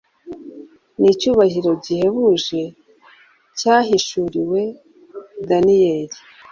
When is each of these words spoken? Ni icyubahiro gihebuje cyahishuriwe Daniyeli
Ni 0.99 1.07
icyubahiro 1.13 1.71
gihebuje 1.83 2.61
cyahishuriwe 3.57 4.61
Daniyeli 5.49 6.17